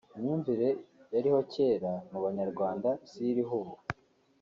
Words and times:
Imyumvire 0.15 0.67
yariho 1.13 1.39
kera 1.53 1.91
mu 2.11 2.19
Banyarwanda 2.25 2.89
siyo 3.09 3.27
iriho 3.31 3.53
ubu 3.61 3.73